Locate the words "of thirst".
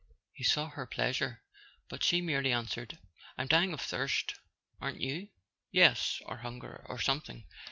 3.71-4.33